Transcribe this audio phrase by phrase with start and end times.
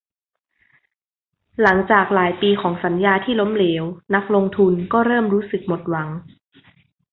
[1.61, 3.83] หลังจากหลายปีของสัญญาที่ล้มเหลว
[4.15, 6.09] นักลงทุนก็เริ่มรู้สึกหมดหวัง